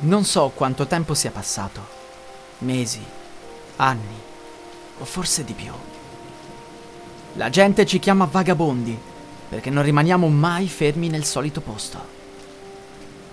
Non 0.00 0.24
so 0.24 0.52
quanto 0.54 0.86
tempo 0.86 1.12
sia 1.12 1.32
passato. 1.32 1.80
Mesi, 2.58 3.02
anni, 3.76 4.16
o 5.00 5.04
forse 5.04 5.42
di 5.42 5.54
più. 5.54 5.72
La 7.34 7.50
gente 7.50 7.84
ci 7.84 7.98
chiama 7.98 8.28
vagabondi 8.30 8.96
perché 9.48 9.70
non 9.70 9.82
rimaniamo 9.82 10.28
mai 10.28 10.68
fermi 10.68 11.08
nel 11.08 11.24
solito 11.24 11.60
posto. 11.60 12.16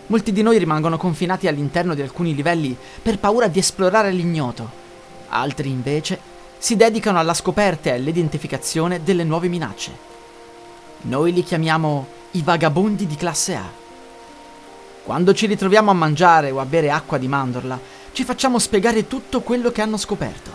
Molti 0.08 0.32
di 0.32 0.42
noi 0.42 0.58
rimangono 0.58 0.98
confinati 0.98 1.48
all'interno 1.48 1.94
di 1.94 2.02
alcuni 2.02 2.34
livelli 2.34 2.76
per 3.00 3.20
paura 3.20 3.48
di 3.48 3.60
esplorare 3.60 4.12
l'ignoto. 4.12 4.68
Altri 5.30 5.70
invece 5.70 6.20
si 6.58 6.76
dedicano 6.76 7.20
alla 7.20 7.36
scoperta 7.36 7.90
e 7.90 7.94
all'identificazione 7.94 9.04
delle 9.04 9.24
nuove 9.24 9.50
minacce. 9.50 9.92
Noi 11.02 11.32
li 11.32 11.44
chiamiamo 11.44 12.08
i 12.32 12.42
vagabondi 12.42 13.06
di 13.06 13.16
classe 13.16 13.56
A. 13.56 13.85
Quando 15.06 15.36
ci 15.36 15.46
ritroviamo 15.46 15.92
a 15.92 15.94
mangiare 15.94 16.50
o 16.50 16.60
a 16.60 16.66
bere 16.66 16.90
acqua 16.90 17.20
di 17.20 17.28
mandorla, 17.28 17.80
ci 18.12 18.24
facciamo 18.24 18.58
spiegare 18.58 19.06
tutto 19.06 19.42
quello 19.42 19.72
che 19.72 19.84
hanno 19.84 19.98
scoperto. 19.98 20.50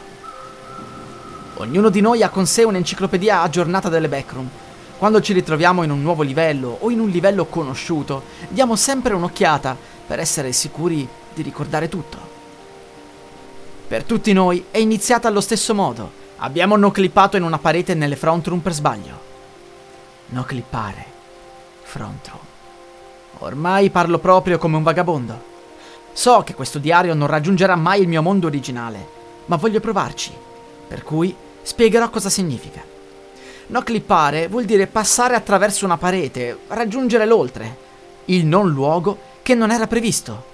Ognuno 1.59 1.89
di 1.89 2.01
noi 2.01 2.25
ha 2.25 2.31
con 2.31 2.47
sé 2.47 2.65
un'enciclopedia 2.65 3.43
aggiornata 3.43 3.89
delle 3.89 4.09
backroom. 4.09 4.49
Quando 4.99 5.21
ci 5.21 5.33
ritroviamo 5.35 5.85
in 5.85 5.93
un 5.93 6.03
nuovo 6.03 6.25
livello 6.25 6.79
o 6.81 6.91
in 6.91 6.99
un 6.99 7.11
livello 7.11 7.45
conosciuto, 7.45 8.25
diamo 8.49 8.75
sempre 8.75 9.15
un'occhiata 9.15 9.77
per 10.05 10.19
essere 10.19 10.51
sicuri 10.51 11.07
di 11.33 11.43
ricordare 11.43 11.89
tutto. 11.89 12.19
Per 13.87 14.03
tutti 14.03 14.33
noi 14.33 14.65
è 14.73 14.79
iniziata 14.79 15.29
allo 15.29 15.41
stesso 15.41 15.77
modo. 15.77 16.11
Abbiamo 16.39 16.77
noclippato 16.77 17.37
in 17.37 17.45
una 17.45 17.59
parete 17.59 17.95
nelle 17.95 18.17
front 18.17 18.49
room 18.49 18.59
per 18.59 18.73
sbaglio. 18.73 19.21
Noclippare. 20.31 21.05
Front 21.83 22.27
room. 22.27 22.50
Ormai 23.41 23.89
parlo 23.89 24.19
proprio 24.19 24.59
come 24.59 24.77
un 24.77 24.83
vagabondo. 24.83 25.49
So 26.13 26.43
che 26.45 26.55
questo 26.55 26.79
diario 26.79 27.15
non 27.15 27.27
raggiungerà 27.27 27.75
mai 27.75 28.03
il 28.03 28.09
mio 28.09 28.21
mondo 28.21 28.47
originale, 28.47 29.07
ma 29.47 29.57
voglio 29.57 29.81
provarci. 29.81 30.31
Per 30.87 31.03
cui 31.03 31.35
spiegherò 31.63 32.11
cosa 32.11 32.29
significa. 32.29 32.83
No 33.69 33.83
clippare 33.83 34.49
vuol 34.49 34.67
dire 34.67 34.87
passare 34.87 35.35
attraverso 35.35 35.87
una 35.87 35.97
parete, 35.97 36.59
raggiungere 36.69 37.25
l'oltre, 37.25 37.77
il 38.27 38.45
non 38.45 38.69
luogo 38.69 39.17
che 39.41 39.55
non 39.55 39.71
era 39.71 39.87
previsto. 39.87 40.49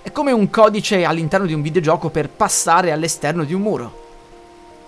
È 0.00 0.10
come 0.10 0.32
un 0.32 0.48
codice 0.48 1.04
all'interno 1.04 1.44
di 1.44 1.52
un 1.52 1.60
videogioco 1.60 2.08
per 2.08 2.30
passare 2.30 2.90
all'esterno 2.90 3.44
di 3.44 3.52
un 3.52 3.60
muro. 3.60 3.98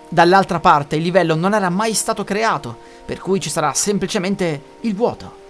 Dall'altra 0.09 0.59
parte 0.59 0.95
il 0.95 1.03
livello 1.03 1.35
non 1.35 1.53
era 1.53 1.69
mai 1.69 1.93
stato 1.93 2.23
creato, 2.23 2.75
per 3.05 3.19
cui 3.19 3.39
ci 3.39 3.51
sarà 3.51 3.73
semplicemente 3.73 4.61
il 4.81 4.95
vuoto. 4.95 5.41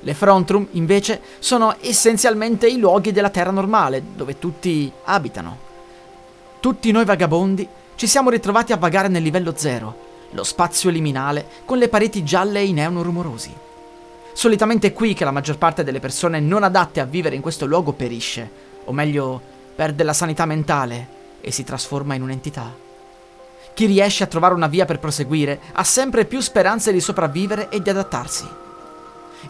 Le 0.00 0.14
front 0.14 0.50
room, 0.50 0.66
invece, 0.72 1.20
sono 1.38 1.76
essenzialmente 1.80 2.68
i 2.68 2.78
luoghi 2.78 3.12
della 3.12 3.30
terra 3.30 3.50
normale, 3.50 4.02
dove 4.14 4.38
tutti 4.38 4.90
abitano. 5.04 5.66
Tutti 6.60 6.90
noi 6.90 7.04
vagabondi 7.04 7.66
ci 7.94 8.06
siamo 8.06 8.30
ritrovati 8.30 8.72
a 8.72 8.76
vagare 8.76 9.08
nel 9.08 9.22
livello 9.22 9.54
zero, 9.56 10.06
lo 10.30 10.44
spazio 10.44 10.90
liminale 10.90 11.46
con 11.64 11.78
le 11.78 11.88
pareti 11.88 12.22
gialle 12.22 12.60
e 12.60 12.66
i 12.66 12.72
neon 12.72 13.02
rumorosi. 13.02 13.52
Solitamente 14.32 14.88
è 14.88 14.92
qui 14.92 15.14
che 15.14 15.24
la 15.24 15.32
maggior 15.32 15.58
parte 15.58 15.82
delle 15.82 15.98
persone 15.98 16.38
non 16.38 16.62
adatte 16.62 17.00
a 17.00 17.04
vivere 17.04 17.34
in 17.34 17.42
questo 17.42 17.66
luogo 17.66 17.92
perisce, 17.92 18.48
o 18.84 18.92
meglio, 18.92 19.40
perde 19.74 20.04
la 20.04 20.12
sanità 20.12 20.46
mentale 20.46 21.08
e 21.40 21.50
si 21.50 21.64
trasforma 21.64 22.14
in 22.14 22.22
un'entità. 22.22 22.72
Chi 23.74 23.86
riesce 23.86 24.24
a 24.24 24.28
trovare 24.28 24.54
una 24.54 24.66
via 24.66 24.84
per 24.84 24.98
proseguire 24.98 25.60
ha 25.72 25.84
sempre 25.84 26.24
più 26.24 26.40
speranze 26.40 26.92
di 26.92 27.00
sopravvivere 27.00 27.68
e 27.68 27.80
di 27.80 27.90
adattarsi. 27.90 28.66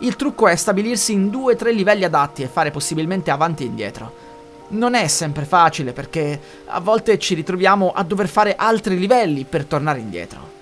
Il 0.00 0.16
trucco 0.16 0.49
è 0.49 0.56
stabilirsi 0.56 1.12
in 1.12 1.31
due 1.31 1.54
o 1.54 1.56
tre 1.56 1.72
livelli 1.72 2.04
adatti 2.04 2.43
e 2.43 2.49
fare 2.49 2.71
possibilmente 2.71 3.31
avanti 3.31 3.65
e 3.65 3.66
indietro. 3.66 4.26
Non 4.69 4.94
è 4.94 5.06
sempre 5.09 5.44
facile 5.44 5.93
perché 5.93 6.41
a 6.66 6.81
volte 6.81 7.19
ci 7.19 7.34
ritroviamo 7.34 7.93
a 7.94 8.03
dover 8.03 8.28
fare 8.28 8.54
altri 8.54 8.98
livelli 8.98 9.44
per 9.44 9.65
tornare 9.65 9.98
indietro. 9.98 10.56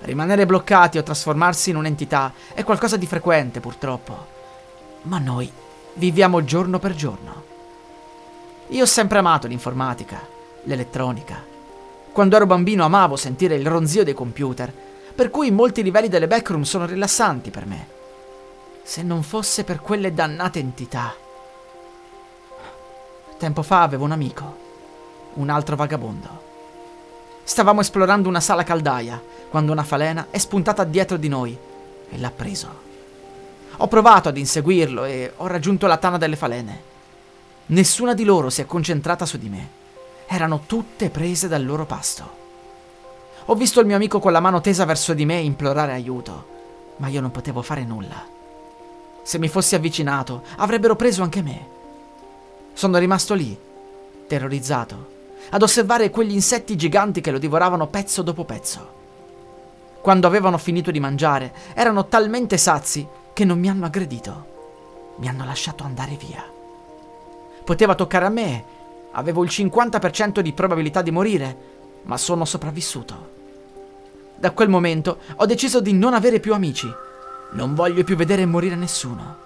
Rimanere 0.00 0.46
bloccati 0.46 0.98
o 0.98 1.02
trasformarsi 1.02 1.70
in 1.70 1.76
un'entità 1.76 2.32
è 2.54 2.64
qualcosa 2.64 2.96
di 2.96 3.06
frequente 3.06 3.60
purtroppo. 3.60 4.26
Ma 5.02 5.18
noi 5.18 5.50
viviamo 5.94 6.44
giorno 6.44 6.78
per 6.78 6.94
giorno. 6.94 7.44
Io 8.68 8.82
ho 8.82 8.86
sempre 8.86 9.18
amato 9.18 9.46
l'informatica, 9.46 10.20
l'elettronica. 10.64 11.42
Quando 12.12 12.36
ero 12.36 12.46
bambino 12.46 12.84
amavo 12.84 13.16
sentire 13.16 13.54
il 13.54 13.66
ronzio 13.66 14.02
dei 14.02 14.14
computer, 14.14 14.72
per 15.14 15.30
cui 15.30 15.50
molti 15.50 15.82
livelli 15.82 16.08
delle 16.08 16.26
backroom 16.26 16.62
sono 16.62 16.86
rilassanti 16.86 17.50
per 17.50 17.66
me. 17.66 17.98
Se 18.82 19.02
non 19.02 19.22
fosse 19.22 19.64
per 19.64 19.80
quelle 19.80 20.12
dannate 20.12 20.58
entità. 20.58 21.14
Tempo 23.38 23.62
fa 23.62 23.82
avevo 23.82 24.04
un 24.04 24.12
amico, 24.12 24.56
un 25.34 25.48
altro 25.48 25.76
vagabondo. 25.76 26.48
Stavamo 27.44 27.80
esplorando 27.80 28.28
una 28.28 28.40
sala 28.40 28.64
caldaia 28.64 29.20
quando 29.48 29.72
una 29.72 29.82
falena 29.82 30.26
è 30.30 30.38
spuntata 30.38 30.84
dietro 30.84 31.16
di 31.16 31.28
noi 31.28 31.56
e 32.08 32.18
l'ha 32.18 32.30
preso. 32.30 32.88
Ho 33.78 33.88
provato 33.88 34.28
ad 34.28 34.36
inseguirlo 34.36 35.04
e 35.04 35.32
ho 35.36 35.46
raggiunto 35.46 35.86
la 35.86 35.96
tana 35.96 36.18
delle 36.18 36.36
falene. 36.36 36.82
Nessuna 37.66 38.14
di 38.14 38.24
loro 38.24 38.50
si 38.50 38.60
è 38.60 38.66
concentrata 38.66 39.24
su 39.24 39.38
di 39.38 39.48
me. 39.48 39.68
Erano 40.26 40.62
tutte 40.66 41.10
prese 41.10 41.48
dal 41.48 41.64
loro 41.64 41.86
pasto. 41.86 42.38
Ho 43.46 43.54
visto 43.54 43.80
il 43.80 43.86
mio 43.86 43.96
amico 43.96 44.18
con 44.18 44.32
la 44.32 44.40
mano 44.40 44.60
tesa 44.60 44.84
verso 44.84 45.14
di 45.14 45.24
me 45.24 45.38
implorare 45.38 45.92
aiuto, 45.92 46.46
ma 46.98 47.08
io 47.08 47.20
non 47.20 47.30
potevo 47.30 47.62
fare 47.62 47.84
nulla. 47.84 48.38
Se 49.22 49.38
mi 49.38 49.48
fossi 49.48 49.74
avvicinato, 49.74 50.42
avrebbero 50.56 50.96
preso 50.96 51.22
anche 51.22 51.42
me. 51.42 51.66
Sono 52.72 52.98
rimasto 52.98 53.34
lì, 53.34 53.56
terrorizzato, 54.26 55.18
ad 55.50 55.62
osservare 55.62 56.10
quegli 56.10 56.32
insetti 56.32 56.76
giganti 56.76 57.20
che 57.20 57.30
lo 57.30 57.38
divoravano 57.38 57.86
pezzo 57.88 58.22
dopo 58.22 58.44
pezzo. 58.44 58.98
Quando 60.00 60.26
avevano 60.26 60.56
finito 60.56 60.90
di 60.90 61.00
mangiare, 61.00 61.52
erano 61.74 62.06
talmente 62.06 62.56
sazi 62.56 63.06
che 63.32 63.44
non 63.44 63.58
mi 63.58 63.68
hanno 63.68 63.86
aggredito. 63.86 64.46
Mi 65.16 65.28
hanno 65.28 65.44
lasciato 65.44 65.84
andare 65.84 66.16
via. 66.16 66.42
Poteva 67.64 67.94
toccare 67.94 68.24
a 68.24 68.30
me, 68.30 68.64
avevo 69.12 69.42
il 69.42 69.50
50% 69.52 70.40
di 70.40 70.52
probabilità 70.52 71.02
di 71.02 71.10
morire, 71.10 71.56
ma 72.02 72.16
sono 72.16 72.44
sopravvissuto. 72.44 73.38
Da 74.36 74.52
quel 74.52 74.70
momento 74.70 75.18
ho 75.36 75.44
deciso 75.44 75.80
di 75.80 75.92
non 75.92 76.14
avere 76.14 76.40
più 76.40 76.54
amici. 76.54 76.90
Non 77.52 77.74
voglio 77.74 78.04
più 78.04 78.14
vedere 78.14 78.46
morire 78.46 78.76
nessuno. 78.76 79.36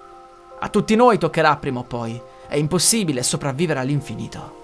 A 0.59 0.69
tutti 0.69 0.95
noi 0.95 1.17
toccherà 1.17 1.55
prima 1.55 1.79
o 1.79 1.83
poi. 1.83 2.21
È 2.47 2.55
impossibile 2.55 3.23
sopravvivere 3.23 3.79
all'infinito. 3.79 4.63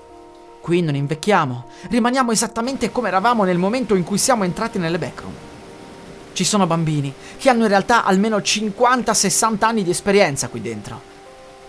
Qui 0.62 0.82
non 0.82 0.94
invecchiamo, 0.94 1.66
rimaniamo 1.90 2.32
esattamente 2.32 2.92
come 2.92 3.08
eravamo 3.08 3.44
nel 3.44 3.58
momento 3.58 3.96
in 3.96 4.04
cui 4.04 4.20
siamo 4.20 4.44
entrati 4.44 4.78
nelle 4.78 5.00
backroom. 5.00 5.34
Ci 6.34 6.44
sono 6.44 6.68
bambini 6.68 7.12
che 7.38 7.50
hanno 7.50 7.64
in 7.64 7.70
realtà 7.70 8.06
almeno 8.06 8.38
50-60 8.38 9.66
anni 9.66 9.84
di 9.84 9.90
esperienza 9.90 10.48
qui 10.48 10.62
dentro. 10.62 11.02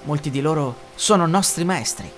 Molti 0.02 0.31
di 0.31 0.43
loro 0.43 0.76
sono 0.94 1.26
nostri 1.26 1.64
maestri. 1.64 2.11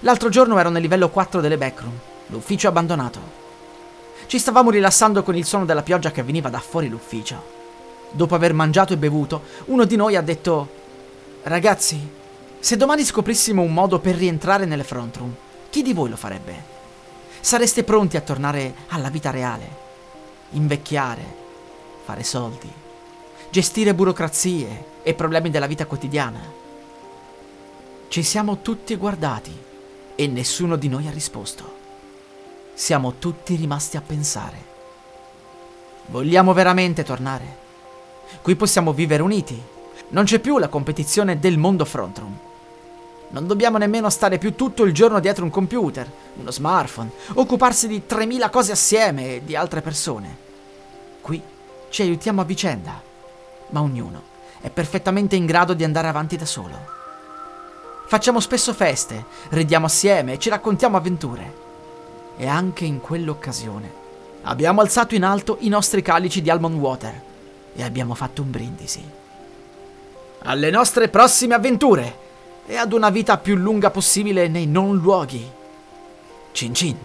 L'altro 0.00 0.28
giorno 0.28 0.56
ero 0.56 0.70
nel 0.70 0.82
livello 0.82 1.08
4 1.08 1.40
delle 1.40 1.58
backroom, 1.58 1.98
l'ufficio 2.28 2.68
abbandonato. 2.68 3.18
Ci 4.26 4.38
stavamo 4.38 4.70
rilassando 4.70 5.24
con 5.24 5.34
il 5.34 5.44
suono 5.44 5.64
della 5.64 5.82
pioggia 5.82 6.12
che 6.12 6.22
veniva 6.22 6.48
da 6.48 6.60
fuori 6.60 6.88
l'ufficio. 6.88 7.55
Dopo 8.10 8.34
aver 8.34 8.52
mangiato 8.52 8.92
e 8.92 8.96
bevuto, 8.96 9.42
uno 9.66 9.84
di 9.84 9.96
noi 9.96 10.16
ha 10.16 10.22
detto: 10.22 10.68
Ragazzi, 11.42 11.98
se 12.58 12.76
domani 12.76 13.04
scoprissimo 13.04 13.62
un 13.62 13.72
modo 13.72 13.98
per 13.98 14.16
rientrare 14.16 14.64
nelle 14.64 14.84
front 14.84 15.16
room, 15.16 15.34
chi 15.70 15.82
di 15.82 15.92
voi 15.92 16.08
lo 16.08 16.16
farebbe? 16.16 16.74
Sareste 17.40 17.84
pronti 17.84 18.16
a 18.16 18.22
tornare 18.22 18.74
alla 18.88 19.10
vita 19.10 19.30
reale? 19.30 19.84
Invecchiare, 20.50 21.22
fare 22.04 22.24
soldi, 22.24 22.70
gestire 23.50 23.94
burocrazie 23.94 24.84
e 25.02 25.14
problemi 25.14 25.50
della 25.50 25.66
vita 25.66 25.86
quotidiana? 25.86 26.40
Ci 28.08 28.22
siamo 28.22 28.62
tutti 28.62 28.96
guardati 28.96 29.56
e 30.16 30.26
nessuno 30.26 30.76
di 30.76 30.88
noi 30.88 31.06
ha 31.06 31.12
risposto. 31.12 31.74
Siamo 32.74 33.14
tutti 33.18 33.54
rimasti 33.54 33.96
a 33.96 34.00
pensare. 34.00 34.56
Vogliamo 36.06 36.52
veramente 36.52 37.04
tornare? 37.04 37.65
Qui 38.42 38.56
possiamo 38.56 38.92
vivere 38.92 39.22
uniti. 39.22 39.60
Non 40.08 40.24
c'è 40.24 40.38
più 40.38 40.58
la 40.58 40.68
competizione 40.68 41.38
del 41.38 41.58
mondo 41.58 41.84
front 41.84 42.18
room. 42.18 42.38
Non 43.28 43.46
dobbiamo 43.46 43.76
nemmeno 43.76 44.08
stare 44.08 44.38
più 44.38 44.54
tutto 44.54 44.84
il 44.84 44.92
giorno 44.92 45.18
dietro 45.18 45.44
un 45.44 45.50
computer, 45.50 46.08
uno 46.36 46.50
smartphone, 46.50 47.10
occuparsi 47.34 47.88
di 47.88 48.06
3000 48.06 48.50
cose 48.50 48.72
assieme 48.72 49.34
e 49.34 49.42
di 49.44 49.56
altre 49.56 49.82
persone. 49.82 50.36
Qui 51.20 51.42
ci 51.88 52.02
aiutiamo 52.02 52.40
a 52.40 52.44
vicenda, 52.44 53.02
ma 53.70 53.80
ognuno 53.80 54.34
è 54.60 54.70
perfettamente 54.70 55.34
in 55.34 55.44
grado 55.44 55.74
di 55.74 55.82
andare 55.82 56.06
avanti 56.06 56.36
da 56.36 56.46
solo. 56.46 56.94
Facciamo 58.06 58.38
spesso 58.38 58.72
feste, 58.72 59.24
ridiamo 59.48 59.86
assieme 59.86 60.34
e 60.34 60.38
ci 60.38 60.48
raccontiamo 60.48 60.96
avventure. 60.96 61.64
E 62.36 62.46
anche 62.46 62.84
in 62.84 63.00
quell'occasione 63.00 64.04
abbiamo 64.42 64.80
alzato 64.80 65.16
in 65.16 65.24
alto 65.24 65.56
i 65.60 65.68
nostri 65.68 66.02
calici 66.02 66.42
di 66.42 66.50
almond 66.50 66.78
water 66.78 67.22
e 67.76 67.82
abbiamo 67.82 68.14
fatto 68.14 68.42
un 68.42 68.50
brindisi. 68.50 69.02
Alle 70.42 70.70
nostre 70.70 71.08
prossime 71.08 71.54
avventure 71.54 72.24
e 72.66 72.76
ad 72.76 72.92
una 72.92 73.10
vita 73.10 73.38
più 73.38 73.54
lunga 73.54 73.90
possibile 73.90 74.48
nei 74.48 74.66
non 74.66 74.96
luoghi. 74.96 75.48
Cin 76.52 76.74
cin. 76.74 76.96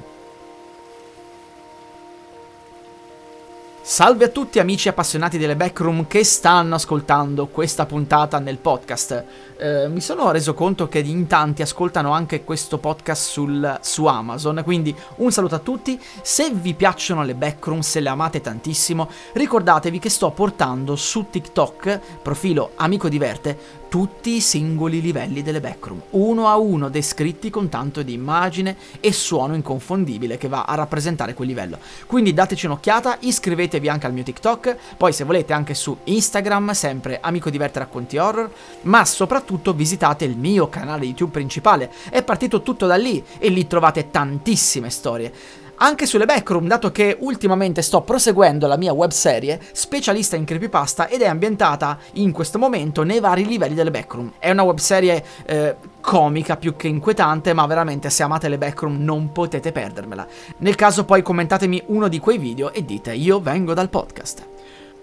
Salve 3.91 4.23
a 4.23 4.29
tutti 4.29 4.57
amici 4.57 4.88
appassionati 4.88 5.38
delle 5.38 5.57
backroom 5.57 6.07
che 6.07 6.23
stanno 6.23 6.75
ascoltando 6.75 7.47
questa 7.47 7.85
puntata 7.85 8.39
nel 8.39 8.55
podcast. 8.55 9.25
Eh, 9.57 9.89
mi 9.89 9.99
sono 9.99 10.31
reso 10.31 10.53
conto 10.53 10.88
che 10.88 10.99
in 10.99 11.27
tanti 11.27 11.61
ascoltano 11.61 12.11
anche 12.13 12.45
questo 12.45 12.77
podcast 12.77 13.29
sul, 13.29 13.79
su 13.81 14.05
Amazon, 14.05 14.61
quindi 14.63 14.95
un 15.17 15.29
saluto 15.33 15.55
a 15.55 15.59
tutti. 15.59 15.99
Se 16.21 16.51
vi 16.51 16.73
piacciono 16.73 17.23
le 17.23 17.35
backroom, 17.35 17.81
se 17.81 17.99
le 17.99 18.07
amate 18.07 18.39
tantissimo, 18.39 19.09
ricordatevi 19.33 19.99
che 19.99 20.09
sto 20.09 20.31
portando 20.31 20.95
su 20.95 21.27
TikTok, 21.29 21.99
profilo 22.21 22.71
Amico 22.75 23.09
Diverte, 23.09 23.81
tutti 23.91 24.38
i 24.38 24.39
singoli 24.39 25.01
livelli 25.01 25.41
delle 25.41 25.59
backroom, 25.59 26.01
uno 26.11 26.47
a 26.47 26.55
uno 26.55 26.88
descritti 26.88 27.49
con 27.49 27.67
tanto 27.67 28.03
di 28.03 28.13
immagine 28.13 28.77
e 29.01 29.11
suono 29.11 29.53
inconfondibile 29.53 30.38
che 30.38 30.47
va 30.47 30.63
a 30.63 30.75
rappresentare 30.75 31.33
quel 31.33 31.49
livello. 31.49 31.77
Quindi 32.05 32.33
dateci 32.33 32.67
un'occhiata, 32.67 33.17
iscrivetevi 33.19 33.89
anche 33.89 34.05
al 34.05 34.13
mio 34.13 34.23
TikTok, 34.23 34.77
poi 34.95 35.11
se 35.11 35.25
volete 35.25 35.51
anche 35.51 35.73
su 35.73 35.93
Instagram, 36.05 36.71
sempre 36.71 37.19
Amico 37.19 37.49
Diverte 37.49 37.79
Racconti 37.79 38.15
Horror, 38.15 38.49
ma 38.83 39.03
soprattutto 39.03 39.73
visitate 39.73 40.23
il 40.23 40.38
mio 40.38 40.69
canale 40.69 41.03
YouTube 41.03 41.31
principale, 41.31 41.91
è 42.09 42.23
partito 42.23 42.61
tutto 42.61 42.88
da 42.88 42.95
lì 42.95 43.21
e 43.39 43.49
lì 43.49 43.67
trovate 43.67 44.09
tantissime 44.09 44.89
storie 44.89 45.33
anche 45.75 46.06
sulle 46.06 46.25
backroom, 46.25 46.68
dato 46.68 46.91
che 46.91 47.18
ultimamente 47.19 47.81
sto 47.81 48.01
proseguendo 48.01 48.68
la 48.68 48.77
mia 48.77 48.94
webserie 48.94 49.59
specialista 49.71 50.35
in 50.35 50.45
creepypasta 50.45 51.07
ed 51.07 51.21
è 51.21 51.27
ambientata 51.27 51.97
in 52.13 52.31
questo 52.31 52.59
momento 52.59 53.03
nei 53.03 53.19
vari 53.19 53.45
livelli 53.45 53.73
delle 53.73 53.91
backroom. 53.91 54.33
È 54.39 54.50
una 54.51 54.63
webserie 54.63 55.23
eh, 55.45 55.75
comica 56.00 56.57
più 56.57 56.75
che 56.75 56.88
inquietante, 56.88 57.53
ma 57.53 57.65
veramente 57.65 58.09
se 58.09 58.23
amate 58.23 58.50
le 58.50 58.57
backroom 58.57 59.03
non 59.03 59.31
potete 59.31 59.71
perdermela. 59.71 60.27
Nel 60.57 60.75
caso 60.75 61.06
poi 61.06 61.21
commentatemi 61.21 61.83
uno 61.88 62.07
di 62.07 62.19
quei 62.19 62.38
video 62.38 62.71
e 62.71 62.85
dite 62.85 63.13
io 63.13 63.39
vengo 63.39 63.74
dal 63.74 63.89
podcast. 63.89 64.47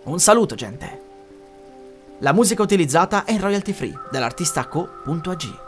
Un 0.05 0.21
saluto 0.21 0.55
gente! 0.55 1.07
La 2.21 2.33
musica 2.33 2.63
utilizzata 2.63 3.25
è 3.25 3.39
royalty 3.39 3.73
free 3.73 3.97
dell'artista 4.11 4.67
co.ag. 4.67 5.68